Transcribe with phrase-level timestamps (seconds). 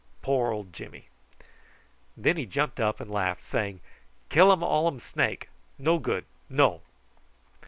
[0.23, 1.09] Poor old Jimmy!"
[2.17, 3.81] Then he jumped up and laughed, saying:
[4.31, 5.47] "Killum all um snake!
[5.77, 6.25] No good!
[6.49, 6.81] No!"